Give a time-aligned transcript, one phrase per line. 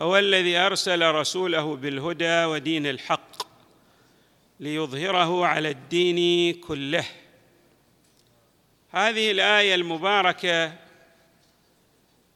[0.00, 3.46] هو الذي أرسل رسوله بالهدى ودين الحق
[4.60, 7.04] ليظهره على الدين كله.
[8.90, 10.72] هذه الآية المباركة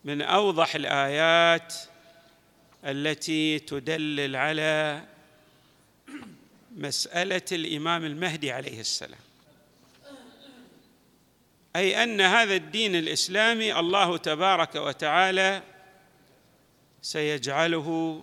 [0.05, 1.75] من أوضح الآيات
[2.85, 5.03] التي تدلل على
[6.77, 9.21] مسألة الإمام المهدي عليه السلام.
[11.77, 15.63] أي أن هذا الدين الإسلامي الله تبارك وتعالى
[17.03, 18.23] سيجعله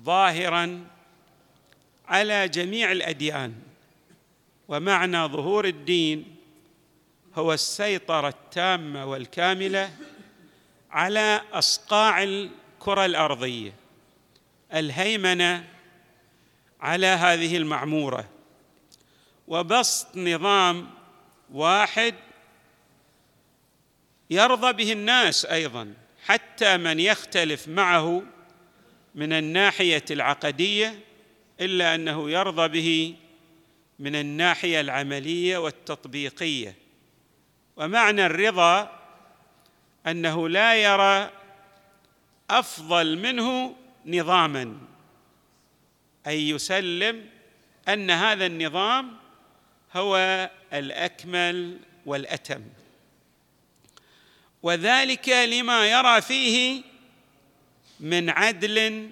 [0.00, 0.86] ظاهرا
[2.08, 3.54] على جميع الأديان.
[4.68, 6.36] ومعنى ظهور الدين
[7.34, 9.90] هو السيطرة التامة والكاملة
[10.90, 13.72] على أصقاع الكرة الأرضية
[14.74, 15.68] الهيمنة
[16.80, 18.28] على هذه المعمورة.
[19.48, 20.90] وبسط نظام
[21.52, 22.14] واحد
[24.30, 25.94] يرضى به الناس أيضا.
[26.26, 28.22] حتى من يختلف معه
[29.14, 31.00] من الناحية العقدية
[31.60, 33.16] إلا أنه يرضى به
[33.98, 36.74] من الناحية العملية والتطبيقية.
[37.76, 39.00] ومعنى الرضا
[40.06, 41.30] أنه لا يرى
[42.50, 44.78] أفضل منه نظاما
[46.26, 47.24] أي يسلم
[47.88, 49.16] أن هذا النظام
[49.96, 52.62] هو الأكمل والأتم.
[54.62, 56.82] وذلك لما يرى فيه
[58.00, 59.10] من عدل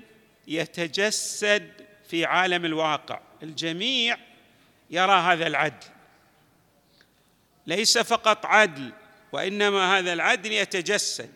[0.49, 1.73] يتجسد
[2.09, 3.21] في عالم الواقع.
[3.43, 4.19] الجميع
[4.91, 5.87] يرى هذا العدل.
[7.67, 8.93] ليس فقط عدل
[9.33, 11.31] وإنما هذا العدل يتجسد.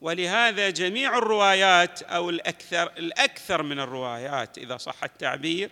[0.00, 5.70] ولهذا جميع الروايات أو الأكثر الأكثر من الروايات إذا صح التعبير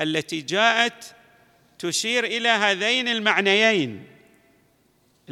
[0.00, 1.14] التي جاءت
[1.78, 4.11] تشير إلى هذين المعنيين.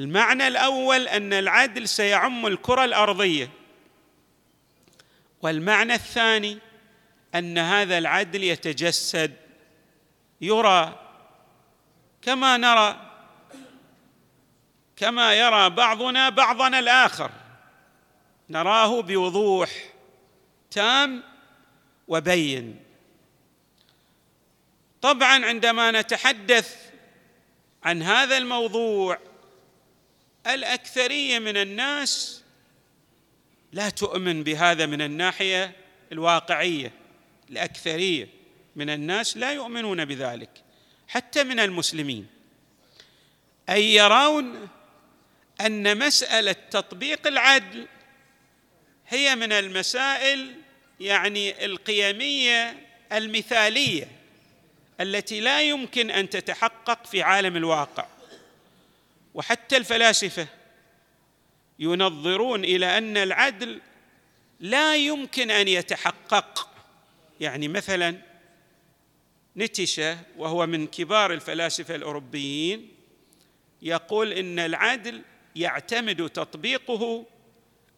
[0.00, 3.50] المعنى الأول أن العدل سيعم الكرة الأرضية.
[5.43, 6.59] والمعنى الثاني
[7.34, 9.37] أن هذا العدل يتجسد.
[10.41, 10.99] يرى
[12.22, 13.10] كما نرى
[14.97, 17.31] كما يرى بعضنا بعضنا الآخر.
[18.50, 19.71] نراه بوضوح
[20.71, 21.22] تام
[22.09, 22.81] وبين.
[25.03, 26.91] طبعا عندما نتحدث
[27.84, 29.29] عن هذا الموضوع
[30.47, 32.43] الأكثرية من الناس
[33.73, 35.73] لا تؤمن بهذا من الناحية
[36.12, 36.93] الواقعية.
[37.51, 38.28] الأكثرية
[38.77, 40.51] من الناس لا يؤمنون بذلك
[41.09, 42.27] حتى من المسلمين.
[43.69, 44.69] أي يرون
[45.61, 47.87] أن مسألة تطبيق العدل
[49.09, 50.55] هي من المسائل
[51.01, 54.09] يعني القيمية المثالية
[55.01, 58.07] التي لا يمكن أن تتحقق في عالم الواقع.
[59.34, 60.46] وحتى الفلاسفة
[61.78, 63.80] ينظرون إلى أن العدل
[64.60, 66.70] لا يمكن أن يتحقق.
[67.41, 68.16] يعني مثلا
[69.56, 72.88] نتشه وهو من كبار الفلاسفة الأوروبيين
[73.82, 75.22] يقول إن العدل
[75.56, 77.26] يعتمد تطبيقه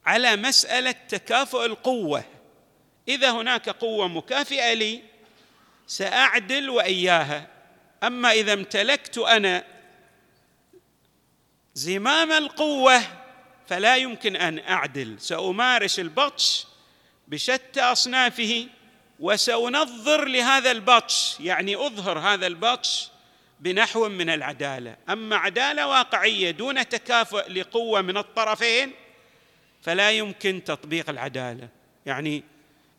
[0.07, 2.25] على مسألة تكافؤ القوة.
[3.09, 5.03] إذا هناك قوة مكافئة لي
[5.87, 7.49] سأعدل وإياها.
[8.03, 9.65] أما إذا امتلكت أنا
[11.75, 13.03] زمام القوة
[13.69, 15.17] فلا يمكن أن أعدل.
[15.21, 16.67] سأمارس البطش
[17.29, 18.67] بشتى أصنافه
[19.21, 23.09] وسأنظر لهذا البطش يعني أظهر هذا البطش
[23.61, 24.97] بنحو من العدالة.
[25.11, 28.93] أما عدالة واقعية دون تكافؤ لقوة من الطرفين
[29.83, 31.69] فلا يمكن تطبيق العدالة.
[32.07, 32.43] يعني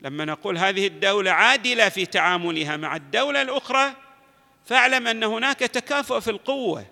[0.01, 3.93] لما نقول هذه الدولة عادلة في تعاملها مع الدولة الأخرى
[4.65, 6.85] فاعلم أن هناك تكافؤ في القوة.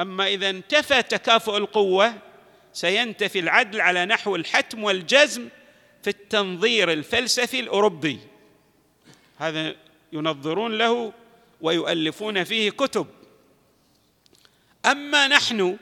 [0.00, 2.14] أما إذا انتفى تكافؤ القوة
[2.72, 5.48] سينتفي العدل على نحو الحتم والجزم
[6.02, 8.18] في التنظير الفلسفي الأوروبي.
[9.38, 9.74] هذا
[10.12, 11.12] ينظرون له
[11.60, 13.06] ويؤلفون فيه كتب.
[14.86, 15.76] أما نحن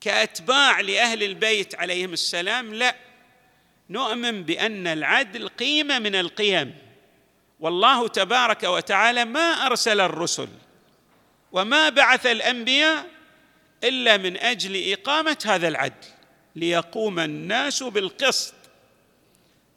[0.00, 2.96] كأتباع لأهل البيت عليهم السلام لا.
[3.90, 6.74] نؤمن بأن العدل قيمة من القيم.
[7.60, 10.48] والله تبارك وتعالى ما أرسل الرسل
[11.54, 13.06] وما بعث الأنبياء
[13.84, 16.06] إلا من أجل إقامة هذا العدل
[16.56, 18.54] ليقوم الناس بالقسط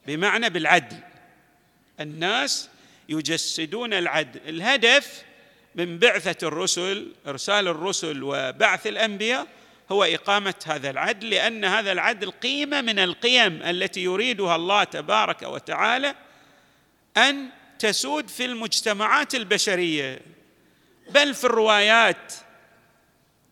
[0.07, 0.97] بمعنى بالعدل.
[1.99, 2.69] الناس
[3.09, 5.23] يجسدون العدل الهدف
[5.75, 9.47] من بعثة الرسل إرسال الرسل وبعث الأنبياء
[9.91, 16.15] هو إقامة هذا العدل لأن هذا العدل قيمة من القيم التي يريدها الله تبارك وتعالى
[17.17, 17.49] أن
[17.79, 20.19] تسود في المجتمعات البشرية.
[21.09, 22.33] بل في الروايات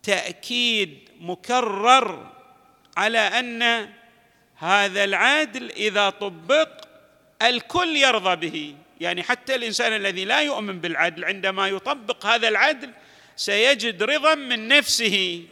[0.04, 2.32] تأكيد مكرر
[2.98, 3.90] على أن
[4.56, 6.70] هذا العدل إذا طبق
[7.42, 8.76] الكل يرضى به.
[9.00, 12.92] يعني حتى الإنسان الذي لا يؤمن بالعدل عندما يطبق هذا العدل
[13.36, 15.44] سيجد رضا من نفسه.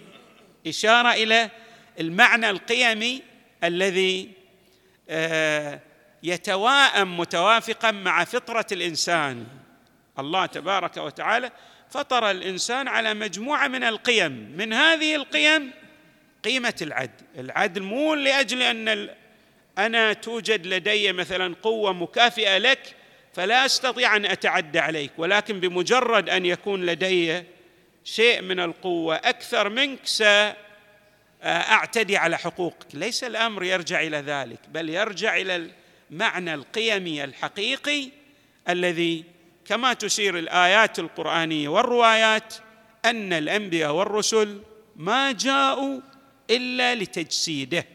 [0.67, 1.49] إشارة إلى
[1.99, 3.21] المعنى القيمي
[3.63, 4.31] الذي
[5.09, 5.79] آه،
[6.23, 9.47] يتواءم متوافقا مع فطرة الإنسان.
[10.19, 11.51] الله تبارك وتعالى
[11.93, 14.53] فطر الإنسان على مجموعة من القيم.
[14.57, 15.71] من هذه القيم
[16.43, 17.23] قيمة العدل.
[17.37, 19.09] العدل مو لأجل أن
[19.77, 22.95] أنا توجد لدي مثلا قوة مكافئة لك
[23.33, 27.43] فلا أستطيع أن أتعدى عليك ولكن بمجرد أن يكون لدي
[28.03, 29.99] شيء من القوة أكثر منك
[31.43, 32.87] ساعتدي على حقوقك.
[32.93, 35.69] ليس الأمر يرجع إلى ذلك بل يرجع إلى
[36.11, 38.09] المعنى القيمي الحقيقي
[38.69, 39.32] الذي
[39.65, 42.53] كما تشير الآيات القرآنية والروايات
[43.05, 44.61] أن الأنبياء والرسل
[44.95, 46.01] ما جاءوا
[46.49, 47.85] إلا لتجسيده.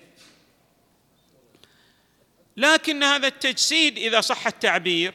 [2.56, 5.14] لكن هذا التجسيد إذا صح التعبير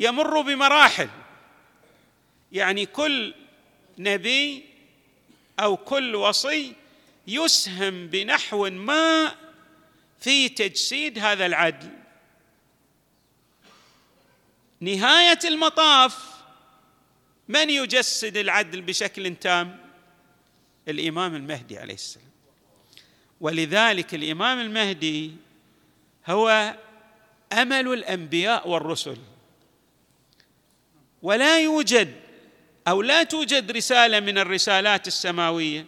[0.00, 1.08] يمر بمراحل.
[2.52, 3.34] يعني كل
[3.98, 4.64] نبي
[5.60, 6.72] أو كل وصي
[7.26, 9.34] يسهم بنحو ما
[10.20, 11.97] في تجسيد هذا العدل.
[14.80, 16.18] نهاية المطاف
[17.48, 19.78] من يجسد العدل بشكل تام؟
[20.88, 22.28] الإمام المهدي عليه السلام.
[23.40, 25.32] ولذلك الإمام المهدي
[26.26, 26.76] هو
[27.52, 29.16] أمل الأنبياء والرسل.
[31.22, 32.14] ولا يوجد
[32.88, 35.86] أو لا توجد رسالة من الرسالات السماوية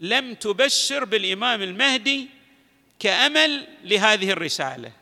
[0.00, 2.28] لم تبشر بالإمام المهدي
[2.98, 4.92] كأمل لهذه الرسالة.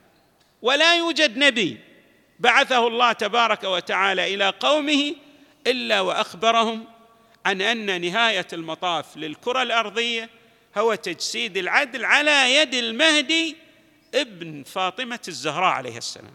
[0.63, 1.81] ولا يوجد نبي
[2.39, 5.15] بعثه الله تبارك وتعالى إلى قومه
[5.67, 6.85] إلا وأخبرهم
[7.47, 10.31] عن أن نهاية المطاف للكرة الأرضية
[10.79, 13.57] هو تجسيد العدل على يد المهدي
[14.15, 16.35] ابن فاطمة الزهراء عليه السلام.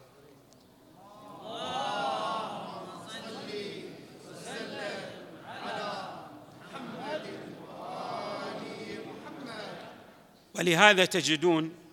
[10.56, 11.87] ولهذا تجدون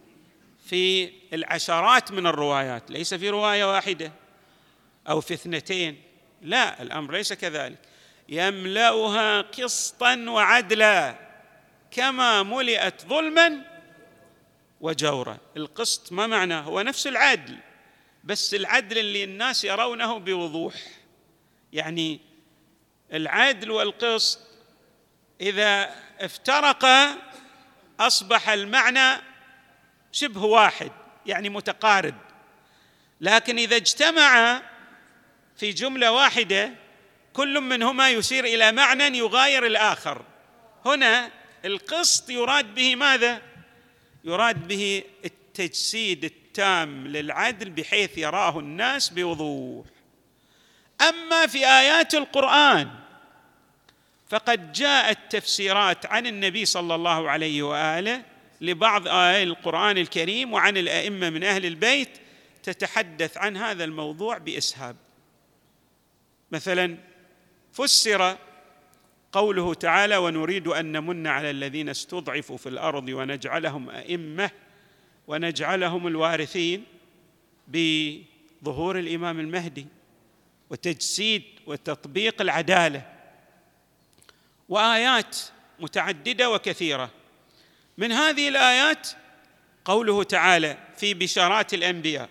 [0.64, 4.12] في العشرات من الروايات ليس في رواية واحدة
[5.08, 6.02] أو في اثنتين.
[6.42, 7.78] لا الأمر ليس كذلك.
[8.28, 11.18] يملأها قسطا وعدلا
[11.90, 13.60] كما ملئت ظلما
[14.80, 15.38] وجورا.
[15.56, 17.56] القسط ما معناه هو نفس العدل
[18.24, 20.74] بس العدل اللي الناس يرونه بوضوح.
[21.72, 22.20] يعني
[23.12, 24.40] العدل والقسط
[25.40, 27.16] إذا افترقا
[28.00, 29.33] أصبح المعنى
[30.14, 30.92] شبه واحد
[31.26, 32.14] يعني متقارب.
[33.20, 34.62] لكن إذا اجتمع
[35.56, 36.72] في جملة واحدة
[37.32, 40.22] كل منهما يشير إلى معنى يغاير الآخر.
[40.86, 41.30] هنا
[41.64, 43.42] القسط يراد به ماذا؟
[44.24, 49.86] يراد به التجسيد التام للعدل بحيث يراه الناس بوضوح.
[51.08, 52.90] أما في آيات القرآن
[54.30, 58.33] فقد جاءت تفسيرات عن النبي صلى الله عليه وآله
[58.66, 62.08] لبعض آيات القرآن الكريم وعن الأئمة من أهل البيت
[62.62, 64.96] تتحدث عن هذا الموضوع بإسهاب.
[66.52, 66.96] مثلا
[67.72, 68.36] فسر
[69.32, 74.50] قوله تعالى ونريد أن نمن على الذين استضعفوا في الأرض ونجعلهم أئمة
[75.26, 76.84] ونجعلهم الوارثين
[77.68, 79.86] بظهور الإمام المهدي
[80.70, 83.12] وتجسيد وتطبيق العدالة.
[84.68, 85.36] وآيات
[85.80, 87.10] متعددة وكثيرة.
[87.98, 89.08] من هذه الآيات
[89.84, 92.28] قوله تعالى في بشارات الأنبياء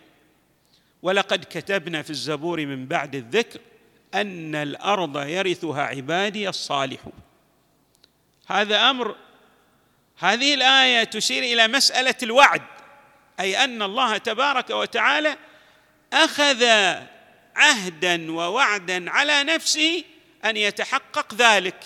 [1.01, 3.59] ولقد كتبنا في الزبور من بعد الذكر
[4.13, 7.13] أن الأرض يرثها عبادي الصالحون.
[8.47, 9.15] هذا أمر
[10.17, 12.61] هذه الآية تشير إلى مسألة الوعد
[13.39, 15.37] أي أن الله تبارك وتعالى
[16.13, 16.65] أخذ
[17.55, 20.03] عهدا ووعدا على نفسه
[20.45, 21.83] أن يتحقق ذلك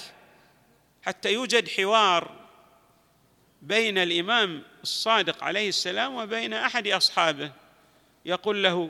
[1.01, 2.37] حتى يوجد حوار
[3.67, 7.51] بين الإمام الصادق عليه السلام وبين أحد أصحابه.
[8.25, 8.89] يقول له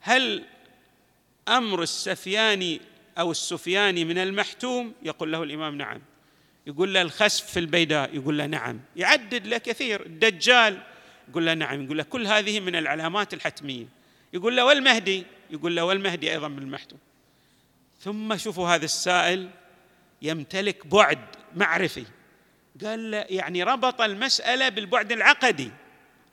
[0.00, 0.44] هل
[1.48, 2.80] أمر السفياني
[3.18, 6.00] أو السفياني من المحتوم؟ يقول له الإمام نعم.
[6.66, 8.14] يقول له الخسف في البيداء.
[8.14, 8.80] يقول له نعم.
[8.96, 10.82] يعدد له كثير الدجال.
[11.28, 11.84] يقول له نعم.
[11.84, 13.86] يقول له كل هذه من العلامات الحتمية.
[14.32, 15.26] يقول له والمهدي.
[15.50, 16.98] يقول له والمهدي أيضا بالمحتوم
[18.00, 19.50] ثم شوفوا هذا السائل
[20.22, 21.18] يمتلك بعد
[21.56, 22.04] معرفي.
[22.84, 25.70] قال يعني ربط المسألة بالبعد العقدي.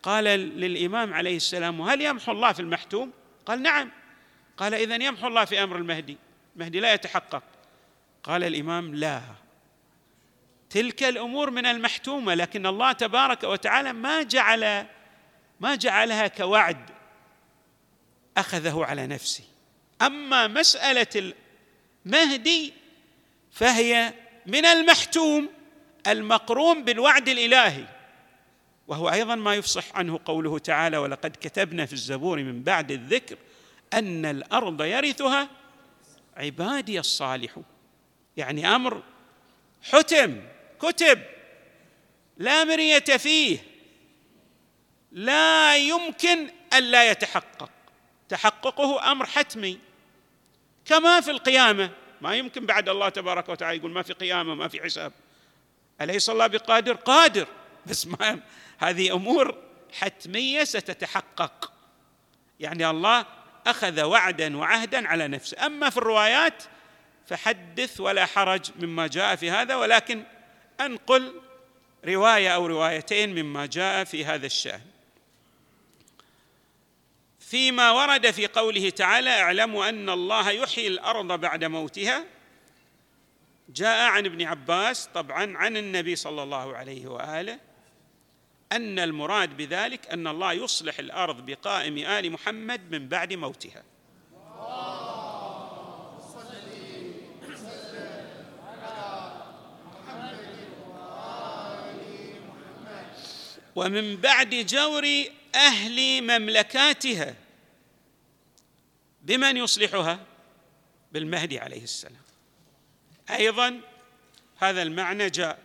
[0.04, 3.12] قال للإمام عليه السلام وهل يمحو الله في المحتوم؟
[3.46, 3.92] قال نعم.
[4.58, 6.18] قال اذا يمحو الله في أمر المهدي
[6.56, 7.44] المهدي لا يتحقق.
[8.24, 9.22] قال الإمام لا.
[10.70, 14.86] تلك الأمور من المحتومة لكن الله تبارك وتعالى ما جعل
[15.60, 16.90] ما جعلها كوعد
[18.38, 19.44] أخذه على نفسه.
[20.02, 21.34] أما مسألة
[22.06, 22.74] المهدي
[23.52, 24.14] فهي
[24.46, 25.50] من المحتوم.
[26.08, 27.86] المقرون بالوعد الإلهي
[28.88, 33.38] وهو أيضا ما يفصح عنه قوله تعالى ولقد كتبنا في الزبور من بعد الذكر
[33.94, 35.50] أن الأرض يرثها
[36.38, 37.64] عبادي الصالحون.
[38.38, 39.04] يعني أمر
[39.92, 40.42] حتم
[40.80, 41.22] كتب
[42.38, 43.60] لا مرية فيه
[45.12, 47.70] لا يمكن الا يتحقق.
[48.30, 49.80] تحققه أمر حتمي.
[50.86, 51.92] كما في القيامة
[52.22, 55.12] ما يمكن بعد الله تبارك وتعالى يقول ما في قيامة ما في حساب.
[56.02, 57.48] أليس الله بقادر؟ قادر.
[57.86, 58.40] بس ما
[58.78, 59.58] هذه أمور
[59.94, 61.72] حتمية ستتحقق.
[62.60, 63.26] يعني الله
[63.68, 65.66] أخذ وعدا وعهدا على نفسه.
[65.66, 66.64] أما في الروايات
[67.28, 70.24] فحدث ولا حرج مما جاء في هذا ولكن
[70.82, 71.42] أنقل
[72.06, 74.82] رواية أو روايتين مما جاء في هذا الشأن.
[77.40, 82.26] فيما ورد في قوله تعالى اعلموا أن الله يحيي الأرض بعد موتها
[83.70, 87.60] جاء عن ابن عباس طبعا عن النبي صلى الله عليه وآله
[88.72, 93.84] أن المراد بذلك أن الله يصلح الأرض بقائم آل محمد من بعد موتها.
[103.76, 105.08] ومن بعد جور
[105.56, 107.36] أهل مملكاتها
[109.22, 110.20] بمن يصلحها؟
[111.12, 112.29] بالمهدي عليه السلام.
[113.30, 113.82] أيضا
[114.58, 115.60] هذا المعنى جاء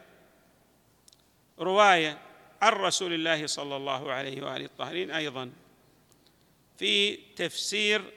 [1.59, 2.19] رواية
[2.63, 5.53] عن رسول الله صلى الله عليه وآله الطاهرين أيضا
[6.79, 8.13] في تفسير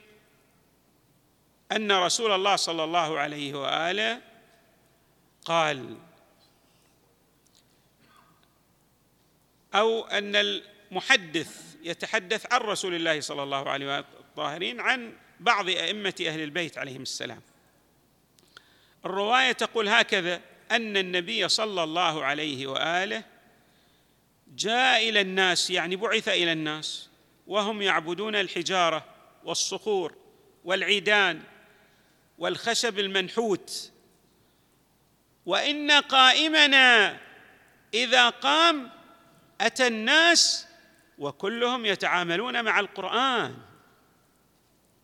[1.72, 4.22] أن رسول الله صلى الله عليه وآله
[5.46, 5.98] قال
[9.76, 16.16] أو أن المحدث يتحدث عن رسول الله صلى الله عليه وآله الطاهرين عن بعض أئمة
[16.28, 17.42] أهل البيت عليهم السلام.
[19.08, 23.24] الرواية تقول هكذا أن النبي صلى الله عليه وآله
[24.48, 27.10] جاء إلى الناس يعني بعث إلى الناس
[27.48, 29.06] وهم يعبدون الحجارة
[29.44, 30.16] والصخور
[30.64, 31.44] والعيدان
[32.38, 33.92] والخشب المنحوت.
[35.46, 37.18] وإن قائمنا
[37.94, 38.90] إذا قام
[39.62, 40.68] أتى الناس
[41.18, 43.67] وكلهم يتعاملون مع القرآن.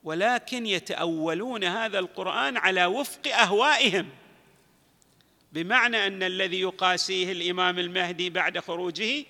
[0.03, 4.09] ولكن يتأولون هذا القرآن على وفق أهوائهم
[5.51, 9.25] بمعنى أن الذي يقاسيه الإمام المهدي بعد خروجه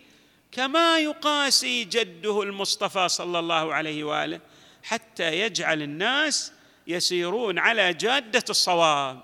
[0.52, 4.40] كما يقاسي جده المصطفى صلى الله عليه وآله
[4.84, 6.54] حتى يجعل الناس
[6.88, 9.20] يسيرون على جادة الصواب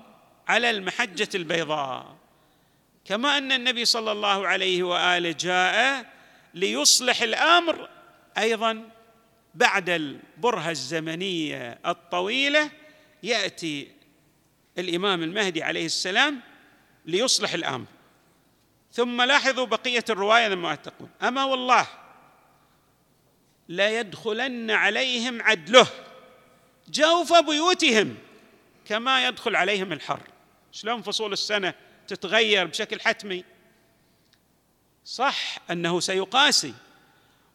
[0.47, 2.15] على المحجة البيضاء.
[3.05, 6.05] كما أن النبي صلى الله عليه وآله جاء
[6.53, 7.89] ليصلح الأمر
[8.37, 8.89] أيضا
[9.55, 12.71] بعد البرهة الزمنية الطويلة
[13.23, 13.91] يأتي
[14.77, 16.41] الإمام المهدي عليه السلام
[17.05, 17.85] ليصلح الأمر.
[18.93, 21.87] ثم لاحظوا بقية الرواية لما تقول أما والله
[23.69, 25.87] ليدخلن عليهم عدله
[26.89, 28.17] جوف بيوتهم
[28.85, 30.21] كما يدخل عليهم الحر.
[30.71, 31.73] شلون فصول السنة
[32.07, 33.43] تتغير بشكل حتمي؟
[35.05, 36.73] صح أنه سيقاسي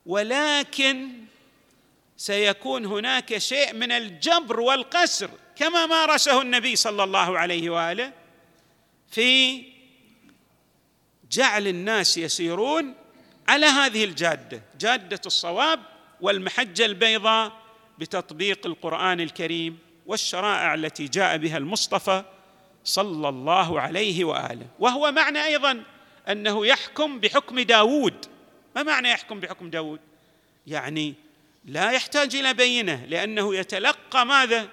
[0.06, 1.24] ولكن
[2.24, 8.12] سيكون هناك شيء من الجبر والقسر كما مارسه النبي صلى الله عليه وآله
[9.10, 9.62] في
[11.30, 12.94] جعل الناس يسيرون
[13.48, 15.80] على هذه الجادة جادة الصواب
[16.20, 17.52] والمحجة البيضاء
[17.98, 22.24] بتطبيق القرآن الكريم والشرائع التي جاء بها المصطفى
[22.84, 24.66] صلى الله عليه وآله.
[24.78, 25.84] وهو معنى أيضا
[26.28, 28.26] أنه يحكم بحكم داوود
[28.76, 30.00] ما معنى يحكم بحكم داوود
[30.66, 31.23] يعني
[31.64, 34.68] لا يحتاج إلى بينة لأنه يتلقى ماذا؟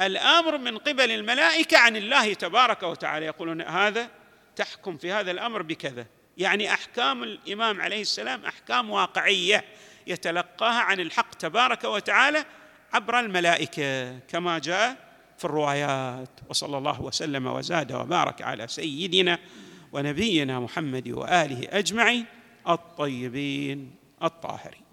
[0.00, 3.26] الأمر من قبل الملائكة عن الله تبارك وتعالى.
[3.26, 4.10] يقولون هذا
[4.56, 6.06] تحكم في هذا الأمر بكذا.
[6.36, 9.64] يعني أحكام الإمام عليه السلام أحكام واقعية
[10.06, 12.44] يتلقاها عن الحق تبارك وتعالى
[12.92, 14.96] عبر الملائكة كما جاء
[15.38, 16.30] في الروايات.
[16.48, 19.38] وصلى الله وسلم وزاد وبارك على سيدنا
[19.92, 22.26] ونبينا محمد وآله أجمعين
[22.68, 24.83] الطيبين الطاهرين.